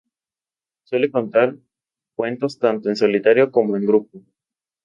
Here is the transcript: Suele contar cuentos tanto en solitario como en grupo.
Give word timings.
Suele 0.81 1.11
contar 1.11 1.55
cuentos 2.15 2.57
tanto 2.57 2.89
en 2.89 2.95
solitario 2.95 3.51
como 3.51 3.77
en 3.77 3.85
grupo. 3.85 4.23